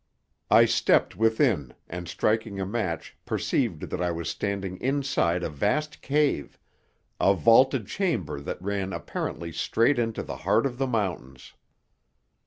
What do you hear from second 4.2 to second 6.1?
standing inside a vast